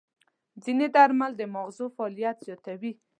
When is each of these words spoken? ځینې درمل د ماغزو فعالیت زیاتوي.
ځینې 0.63 0.85
درمل 0.95 1.31
د 1.37 1.41
ماغزو 1.53 1.85
فعالیت 1.95 2.37
زیاتوي. 2.47 2.91